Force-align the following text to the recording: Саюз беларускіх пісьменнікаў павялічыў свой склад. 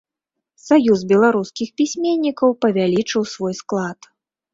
Саюз 0.67 1.03
беларускіх 1.11 1.69
пісьменнікаў 1.81 2.55
павялічыў 2.65 3.23
свой 3.33 3.53
склад. 3.61 4.09